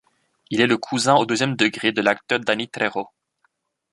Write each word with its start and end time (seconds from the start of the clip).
Il 0.49 0.61
est 0.61 0.65
le 0.65 0.79
cousin 0.79 1.13
au 1.13 1.27
deuxième 1.27 1.55
degré 1.55 1.91
de 1.91 2.01
l'acteur 2.01 2.39
Danny 2.39 2.67
Trejo. 2.67 3.07